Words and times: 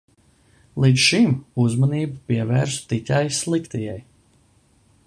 Līdz 0.85 1.03
šim 1.09 1.35
uzmanību 1.65 2.17
pievērsu 2.31 2.83
tikai 2.95 3.21
sliktajai. 3.43 3.99